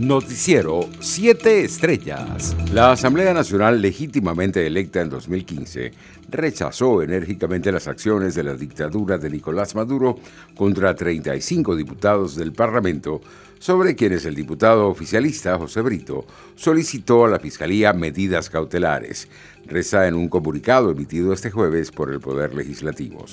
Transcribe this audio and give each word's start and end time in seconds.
Noticiero 0.00 0.88
7 0.98 1.62
Estrellas. 1.62 2.56
La 2.72 2.92
Asamblea 2.92 3.34
Nacional 3.34 3.82
legítimamente 3.82 4.66
electa 4.66 5.02
en 5.02 5.10
2015 5.10 5.92
rechazó 6.30 7.02
enérgicamente 7.02 7.70
las 7.70 7.86
acciones 7.86 8.34
de 8.34 8.42
la 8.42 8.54
dictadura 8.54 9.18
de 9.18 9.28
Nicolás 9.28 9.74
Maduro 9.74 10.18
contra 10.56 10.94
35 10.94 11.76
diputados 11.76 12.34
del 12.34 12.54
Parlamento, 12.54 13.20
sobre 13.58 13.94
quienes 13.94 14.24
el 14.24 14.34
diputado 14.34 14.88
oficialista 14.88 15.58
José 15.58 15.82
Brito 15.82 16.24
solicitó 16.56 17.26
a 17.26 17.28
la 17.28 17.38
Fiscalía 17.38 17.92
medidas 17.92 18.48
cautelares, 18.48 19.28
reza 19.66 20.08
en 20.08 20.14
un 20.14 20.30
comunicado 20.30 20.92
emitido 20.92 21.34
este 21.34 21.50
jueves 21.50 21.90
por 21.90 22.10
el 22.10 22.20
Poder 22.20 22.54
Legislativo. 22.54 23.26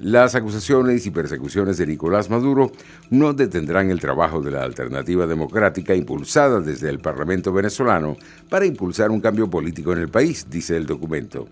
Las 0.00 0.36
acusaciones 0.36 1.06
y 1.06 1.10
persecuciones 1.10 1.76
de 1.76 1.86
Nicolás 1.86 2.30
Maduro 2.30 2.70
no 3.10 3.32
detendrán 3.32 3.90
el 3.90 3.98
trabajo 3.98 4.40
de 4.40 4.52
la 4.52 4.62
alternativa 4.62 5.26
democrática 5.26 5.92
impulsada 5.92 6.60
desde 6.60 6.88
el 6.88 7.00
Parlamento 7.00 7.52
venezolano 7.52 8.16
para 8.48 8.64
impulsar 8.64 9.10
un 9.10 9.20
cambio 9.20 9.50
político 9.50 9.92
en 9.92 9.98
el 9.98 10.08
país, 10.08 10.46
dice 10.48 10.76
el 10.76 10.86
documento. 10.86 11.48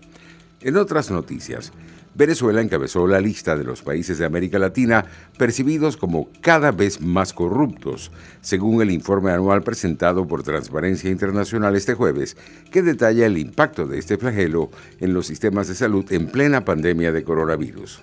En 0.61 0.77
otras 0.77 1.11
noticias, 1.11 1.73
Venezuela 2.15 2.61
encabezó 2.61 3.05
la 3.05 3.19
lista 3.19 3.57
de 3.57 3.65
los 3.65 3.81
países 3.81 4.17
de 4.17 4.25
América 4.25 4.57
Latina 4.59 5.05
percibidos 5.37 5.97
como 5.97 6.29
cada 6.39 6.71
vez 6.71 7.01
más 7.01 7.33
corruptos, 7.33 8.13
según 8.39 8.81
el 8.81 8.91
informe 8.91 9.31
anual 9.31 9.61
presentado 9.61 10.25
por 10.25 10.43
Transparencia 10.43 11.11
Internacional 11.11 11.75
este 11.75 11.95
jueves, 11.95 12.37
que 12.71 12.81
detalla 12.81 13.25
el 13.25 13.37
impacto 13.37 13.87
de 13.87 13.99
este 13.99 14.17
flagelo 14.17 14.71
en 15.01 15.13
los 15.13 15.27
sistemas 15.27 15.67
de 15.67 15.75
salud 15.75 16.05
en 16.13 16.27
plena 16.27 16.63
pandemia 16.63 17.11
de 17.11 17.25
coronavirus. 17.25 18.01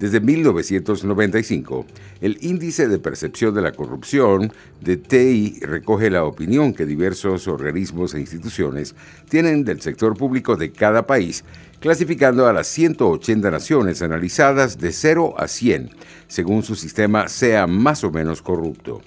Desde 0.00 0.18
1995, 0.18 1.84
el 2.22 2.38
índice 2.40 2.88
de 2.88 2.98
percepción 2.98 3.54
de 3.54 3.60
la 3.60 3.72
corrupción 3.72 4.50
de 4.80 4.96
TI 4.96 5.60
recoge 5.60 6.08
la 6.08 6.24
opinión 6.24 6.72
que 6.72 6.86
diversos 6.86 7.46
organismos 7.46 8.14
e 8.14 8.20
instituciones 8.20 8.94
tienen 9.28 9.62
del 9.62 9.82
sector 9.82 10.16
público 10.16 10.56
de 10.56 10.72
cada 10.72 11.06
país, 11.06 11.44
clasificando 11.80 12.46
a 12.46 12.54
las 12.54 12.66
180 12.68 13.50
naciones 13.50 14.00
analizadas 14.00 14.78
de 14.78 14.90
0 14.90 15.34
a 15.36 15.46
100, 15.46 15.90
según 16.28 16.62
su 16.62 16.76
sistema 16.76 17.28
sea 17.28 17.66
más 17.66 18.02
o 18.02 18.10
menos 18.10 18.40
corrupto. 18.40 19.02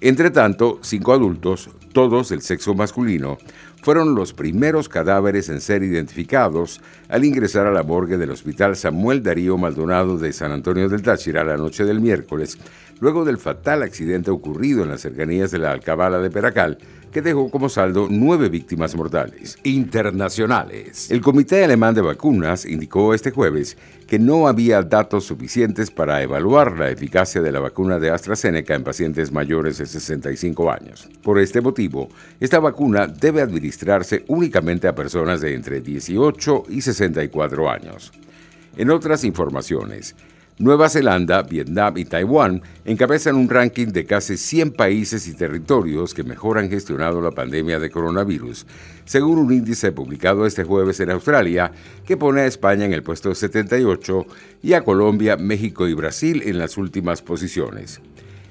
Entre 0.00 0.30
tanto, 0.30 0.78
cinco 0.80 1.12
adultos, 1.12 1.70
todos 1.92 2.28
del 2.28 2.42
sexo 2.42 2.74
masculino, 2.74 3.38
fueron 3.82 4.14
los 4.14 4.32
primeros 4.32 4.88
cadáveres 4.88 5.48
en 5.48 5.60
ser 5.60 5.82
identificados 5.82 6.80
al 7.08 7.24
ingresar 7.24 7.66
a 7.66 7.72
la 7.72 7.82
morgue 7.82 8.18
del 8.18 8.30
Hospital 8.30 8.76
Samuel 8.76 9.22
Darío 9.22 9.56
Maldonado 9.56 10.18
de 10.18 10.32
San 10.32 10.52
Antonio 10.52 10.88
del 10.88 11.02
Táchira 11.02 11.44
la 11.44 11.56
noche 11.56 11.84
del 11.84 12.00
miércoles, 12.00 12.58
luego 13.00 13.24
del 13.24 13.38
fatal 13.38 13.82
accidente 13.82 14.30
ocurrido 14.30 14.82
en 14.82 14.90
las 14.90 15.00
cercanías 15.00 15.50
de 15.50 15.58
la 15.58 15.72
Alcabala 15.72 16.18
de 16.18 16.30
Peracal, 16.30 16.78
que 17.10 17.22
dejó 17.22 17.50
como 17.50 17.68
saldo 17.68 18.06
nueve 18.08 18.48
víctimas 18.48 18.94
mortales. 18.94 19.58
Internacionales. 19.64 21.10
El 21.10 21.20
Comité 21.20 21.64
Alemán 21.64 21.94
de 21.94 22.02
Vacunas 22.02 22.64
indicó 22.64 23.14
este 23.14 23.32
jueves 23.32 23.76
que 24.06 24.18
no 24.18 24.46
había 24.46 24.82
datos 24.82 25.24
suficientes 25.24 25.90
para 25.90 26.22
evaluar 26.22 26.76
la 26.78 26.90
eficacia 26.90 27.40
de 27.40 27.52
la 27.52 27.60
vacuna 27.60 27.98
de 27.98 28.10
AstraZeneca 28.10 28.74
en 28.74 28.84
pacientes 28.84 29.32
mayores 29.32 29.78
de 29.78 29.86
65 29.86 30.70
años. 30.70 31.08
Por 31.22 31.38
este 31.38 31.60
motivo, 31.60 31.79
esta 32.40 32.58
vacuna 32.58 33.06
debe 33.06 33.40
administrarse 33.40 34.24
únicamente 34.28 34.88
a 34.88 34.94
personas 34.94 35.40
de 35.40 35.54
entre 35.54 35.80
18 35.80 36.64
y 36.68 36.80
64 36.80 37.70
años. 37.70 38.12
En 38.76 38.90
otras 38.90 39.24
informaciones, 39.24 40.14
Nueva 40.60 40.90
Zelanda, 40.90 41.40
Vietnam 41.40 41.96
y 41.96 42.04
Taiwán 42.04 42.60
encabezan 42.84 43.36
un 43.36 43.48
ranking 43.48 43.86
de 43.86 44.04
casi 44.04 44.36
100 44.36 44.72
países 44.72 45.26
y 45.26 45.32
territorios 45.32 46.12
que 46.12 46.22
mejor 46.22 46.58
han 46.58 46.68
gestionado 46.68 47.22
la 47.22 47.30
pandemia 47.30 47.78
de 47.78 47.88
coronavirus, 47.88 48.66
según 49.06 49.38
un 49.38 49.50
índice 49.54 49.90
publicado 49.90 50.44
este 50.44 50.64
jueves 50.64 51.00
en 51.00 51.12
Australia 51.12 51.72
que 52.04 52.18
pone 52.18 52.42
a 52.42 52.46
España 52.46 52.84
en 52.84 52.92
el 52.92 53.02
puesto 53.02 53.34
78 53.34 54.26
y 54.62 54.74
a 54.74 54.84
Colombia, 54.84 55.38
México 55.38 55.88
y 55.88 55.94
Brasil 55.94 56.42
en 56.44 56.58
las 56.58 56.76
últimas 56.76 57.22
posiciones. 57.22 58.02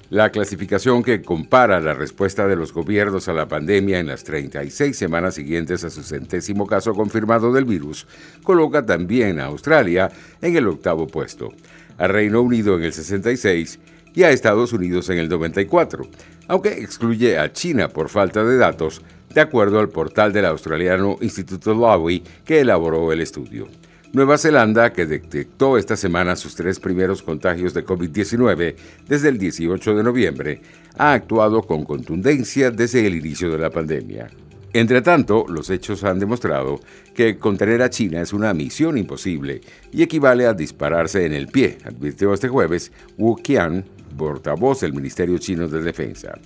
La 0.09 0.31
clasificación 0.31 1.03
que 1.03 1.21
compara 1.21 1.79
la 1.79 1.93
respuesta 1.93 2.47
de 2.47 2.55
los 2.55 2.73
gobiernos 2.73 3.27
a 3.27 3.33
la 3.33 3.47
pandemia 3.47 3.99
en 3.99 4.07
las 4.07 4.23
36 4.23 4.97
semanas 4.97 5.35
siguientes 5.35 5.83
a 5.83 5.91
su 5.91 6.01
centésimo 6.01 6.65
caso 6.65 6.95
confirmado 6.95 7.53
del 7.53 7.65
virus 7.65 8.07
coloca 8.41 8.83
también 8.83 9.39
a 9.39 9.45
Australia 9.45 10.09
en 10.41 10.55
el 10.55 10.67
octavo 10.67 11.05
puesto 11.05 11.53
a 11.99 12.07
Reino 12.07 12.41
Unido 12.41 12.75
en 12.75 12.85
el 12.85 12.93
66 12.93 13.79
y 14.15 14.23
a 14.23 14.31
Estados 14.31 14.73
Unidos 14.73 15.11
en 15.11 15.19
el 15.19 15.29
94, 15.29 16.07
aunque 16.47 16.69
excluye 16.69 17.37
a 17.37 17.53
China 17.53 17.89
por 17.89 18.09
falta 18.09 18.43
de 18.43 18.57
datos, 18.57 19.03
de 19.31 19.41
acuerdo 19.41 19.79
al 19.79 19.89
portal 19.89 20.33
del 20.33 20.45
australiano 20.45 21.17
Instituto 21.21 21.75
Lowy 21.75 22.23
que 22.45 22.61
elaboró 22.61 23.13
el 23.13 23.21
estudio. 23.21 23.67
Nueva 24.11 24.39
Zelanda, 24.39 24.91
que 24.91 25.05
detectó 25.05 25.77
esta 25.77 25.95
semana 25.95 26.35
sus 26.35 26.55
tres 26.55 26.79
primeros 26.79 27.21
contagios 27.21 27.75
de 27.75 27.85
COVID-19 27.85 28.75
desde 29.07 29.29
el 29.29 29.37
18 29.37 29.95
de 29.95 30.03
noviembre, 30.03 30.61
ha 30.97 31.13
actuado 31.13 31.61
con 31.61 31.83
contundencia 31.83 32.71
desde 32.71 33.05
el 33.05 33.15
inicio 33.15 33.51
de 33.51 33.59
la 33.59 33.69
pandemia. 33.69 34.27
Entre 34.73 35.03
tanto, 35.03 35.45
los 35.47 35.69
hechos 35.69 36.03
han 36.03 36.17
demostrado 36.17 36.79
que 37.13 37.37
contener 37.37 37.83
a 37.83 37.91
China 37.91 38.19
es 38.21 38.33
una 38.33 38.51
misión 38.55 38.97
imposible 38.97 39.61
y 39.91 40.01
equivale 40.01 40.47
a 40.47 40.53
dispararse 40.53 41.27
en 41.27 41.33
el 41.33 41.47
pie, 41.47 41.77
advirtió 41.85 42.33
este 42.33 42.49
jueves 42.49 42.91
Wu 43.15 43.35
Qian, 43.35 43.85
portavoz 44.09 44.81
del 44.81 44.93
Ministerio 44.93 45.37
Chino 45.37 45.67
de 45.67 45.81
Defensa. 45.81 46.37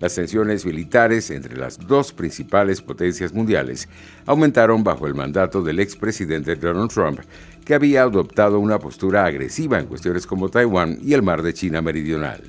Las 0.00 0.14
tensiones 0.14 0.64
militares 0.64 1.30
entre 1.30 1.56
las 1.56 1.78
dos 1.78 2.12
principales 2.12 2.80
potencias 2.80 3.32
mundiales 3.32 3.88
aumentaron 4.26 4.84
bajo 4.84 5.06
el 5.06 5.14
mandato 5.14 5.60
del 5.60 5.80
expresidente 5.80 6.54
Donald 6.54 6.90
Trump, 6.90 7.20
que 7.64 7.74
había 7.74 8.02
adoptado 8.02 8.60
una 8.60 8.78
postura 8.78 9.24
agresiva 9.24 9.78
en 9.80 9.86
cuestiones 9.86 10.26
como 10.26 10.48
Taiwán 10.48 10.98
y 11.02 11.14
el 11.14 11.22
mar 11.22 11.42
de 11.42 11.52
China 11.52 11.82
Meridional. 11.82 12.42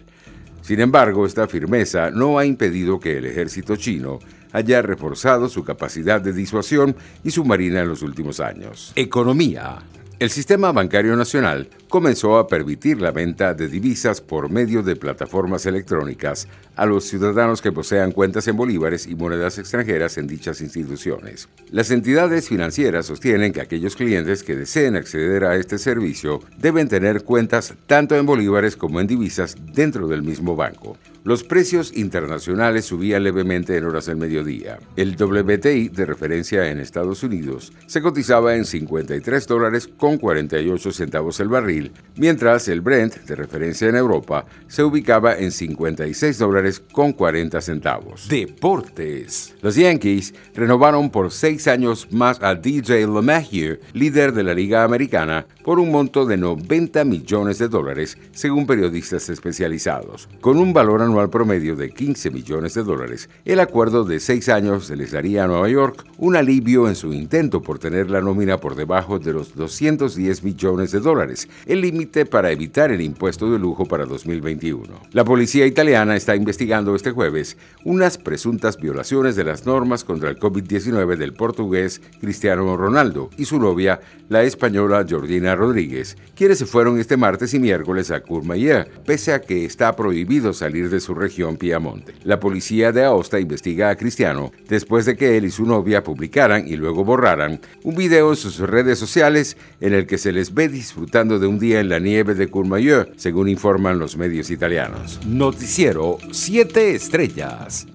Sin 0.61 0.79
embargo, 0.79 1.25
esta 1.25 1.47
firmeza 1.47 2.11
no 2.11 2.37
ha 2.37 2.45
impedido 2.45 2.99
que 2.99 3.17
el 3.17 3.25
ejército 3.25 3.75
chino 3.75 4.19
haya 4.51 4.81
reforzado 4.83 5.49
su 5.49 5.63
capacidad 5.63 6.21
de 6.21 6.33
disuasión 6.33 6.95
y 7.23 7.31
su 7.31 7.43
marina 7.43 7.81
en 7.81 7.87
los 7.87 8.03
últimos 8.03 8.39
años. 8.39 8.91
Economía. 8.95 9.79
El 10.19 10.29
sistema 10.29 10.71
bancario 10.71 11.15
nacional 11.15 11.69
comenzó 11.89 12.37
a 12.37 12.47
permitir 12.47 13.01
la 13.01 13.11
venta 13.11 13.55
de 13.55 13.67
divisas 13.67 14.21
por 14.21 14.51
medio 14.51 14.83
de 14.83 14.95
plataformas 14.95 15.65
electrónicas 15.65 16.47
a 16.75 16.85
los 16.85 17.05
ciudadanos 17.05 17.63
que 17.63 17.71
posean 17.71 18.11
cuentas 18.11 18.47
en 18.47 18.55
bolívares 18.55 19.07
y 19.07 19.15
monedas 19.15 19.57
extranjeras 19.57 20.17
en 20.19 20.27
dichas 20.27 20.61
instituciones. 20.61 21.49
Las 21.71 21.89
entidades 21.89 22.47
financieras 22.47 23.07
sostienen 23.07 23.51
que 23.51 23.61
aquellos 23.61 23.95
clientes 23.95 24.43
que 24.43 24.55
deseen 24.55 24.95
acceder 24.95 25.43
a 25.45 25.55
este 25.55 25.79
servicio 25.79 26.41
deben 26.59 26.87
tener 26.87 27.23
cuentas 27.23 27.73
tanto 27.87 28.15
en 28.15 28.25
bolívares 28.27 28.75
como 28.75 29.01
en 29.01 29.07
divisas 29.07 29.55
dentro 29.73 30.07
del 30.07 30.21
mismo 30.21 30.55
banco. 30.55 30.95
Los 31.25 31.43
precios 31.43 31.91
internacionales 31.95 32.85
subían 32.85 33.23
levemente 33.23 33.75
en 33.75 33.83
horas 33.83 34.05
del 34.05 34.15
mediodía. 34.15 34.79
El 34.95 35.17
WTI 35.21 35.89
de 35.89 36.05
referencia 36.05 36.71
en 36.71 36.79
Estados 36.79 37.23
Unidos 37.23 37.73
se 37.87 38.01
cotizaba 38.01 38.55
en 38.55 38.63
53 38.63 39.45
dólares 39.45 39.89
con 39.97 40.17
48 40.17 40.91
centavos 40.91 41.39
el 41.41 41.49
barril, 41.49 41.78
mientras 42.15 42.67
el 42.67 42.81
Brent 42.81 43.15
de 43.15 43.35
referencia 43.35 43.87
en 43.87 43.95
Europa 43.95 44.45
se 44.67 44.83
ubicaba 44.83 45.37
en 45.37 45.51
56 45.51 46.37
dólares 46.37 46.83
con 46.91 47.13
40 47.13 47.61
centavos. 47.61 48.27
Deportes. 48.27 49.55
Los 49.61 49.75
Yankees 49.75 50.33
renovaron 50.53 51.09
por 51.09 51.31
seis 51.31 51.67
años 51.67 52.07
más 52.11 52.41
a 52.41 52.55
DJ 52.55 53.07
LeMahieu, 53.07 53.79
líder 53.93 54.33
de 54.33 54.43
la 54.43 54.53
Liga 54.53 54.83
Americana, 54.83 55.45
por 55.69 55.77
un 55.77 55.91
monto 55.91 56.25
de 56.25 56.35
90 56.35 57.03
millones 57.03 57.59
de 57.59 57.67
dólares, 57.67 58.17
según 58.31 58.65
periodistas 58.65 59.29
especializados. 59.29 60.27
Con 60.41 60.57
un 60.57 60.73
valor 60.73 61.03
anual 61.03 61.25
al 61.25 61.29
promedio 61.29 61.75
de 61.75 61.91
15 61.91 62.31
millones 62.31 62.73
de 62.73 62.81
dólares, 62.81 63.29
el 63.45 63.59
acuerdo 63.59 64.03
de 64.03 64.19
seis 64.19 64.49
años 64.49 64.89
les 64.89 65.11
daría 65.11 65.43
a 65.43 65.47
Nueva 65.47 65.69
York 65.69 66.07
un 66.17 66.35
alivio 66.35 66.87
en 66.87 66.95
su 66.95 67.13
intento 67.13 67.61
por 67.61 67.77
tener 67.77 68.09
la 68.09 68.19
nómina 68.19 68.57
por 68.57 68.73
debajo 68.73 69.19
de 69.19 69.31
los 69.31 69.53
210 69.53 70.43
millones 70.43 70.91
de 70.91 71.01
dólares, 71.01 71.47
el 71.67 71.81
límite 71.81 72.25
para 72.25 72.49
evitar 72.49 72.91
el 72.91 73.01
impuesto 73.01 73.51
de 73.51 73.59
lujo 73.59 73.85
para 73.85 74.07
2021. 74.07 74.87
La 75.11 75.23
policía 75.23 75.67
italiana 75.67 76.15
está 76.15 76.35
investigando 76.35 76.95
este 76.95 77.11
jueves 77.11 77.57
unas 77.85 78.17
presuntas 78.17 78.77
violaciones 78.77 79.35
de 79.35 79.43
las 79.43 79.67
normas 79.67 80.03
contra 80.03 80.31
el 80.31 80.39
COVID-19 80.39 81.15
del 81.15 81.33
portugués 81.33 82.01
Cristiano 82.19 82.75
Ronaldo 82.75 83.29
y 83.37 83.45
su 83.45 83.59
novia, 83.59 83.99
la 84.29 84.41
española 84.41 85.05
Jordina 85.07 85.58
Rodríguez, 85.59 86.17
quienes 86.35 86.57
se 86.57 86.65
fueron 86.65 86.99
este 86.99 87.17
martes 87.17 87.53
y 87.53 87.59
miércoles 87.59 88.09
a 88.09 88.21
Courmayeur, 88.21 88.87
pese 89.05 89.33
a 89.33 89.41
que 89.41 89.65
está 89.65 89.95
prohibido 89.95 90.53
salir 90.53 90.89
de 90.89 90.99
su 90.99 91.13
región 91.13 91.57
Piamonte. 91.57 92.15
La 92.23 92.39
policía 92.39 92.91
de 92.91 93.03
Aosta 93.03 93.39
investiga 93.39 93.89
a 93.89 93.95
Cristiano 93.95 94.51
después 94.67 95.05
de 95.05 95.15
que 95.15 95.37
él 95.37 95.45
y 95.45 95.51
su 95.51 95.65
novia 95.65 96.03
publicaran 96.03 96.67
y 96.67 96.75
luego 96.75 97.05
borraran 97.05 97.59
un 97.83 97.95
video 97.95 98.31
en 98.31 98.35
sus 98.35 98.57
redes 98.59 98.97
sociales 98.97 99.57
en 99.81 99.93
el 99.93 100.07
que 100.07 100.17
se 100.17 100.31
les 100.31 100.53
ve 100.53 100.69
disfrutando 100.69 101.37
de 101.37 101.47
un 101.47 101.59
día 101.59 101.79
en 101.79 101.89
la 101.89 101.99
nieve 101.99 102.33
de 102.33 102.49
Courmayeur, 102.49 103.11
según 103.17 103.49
informan 103.49 103.99
los 103.99 104.17
medios 104.17 104.49
italianos. 104.49 105.19
Noticiero 105.25 106.17
7 106.31 106.95
Estrellas. 106.95 107.85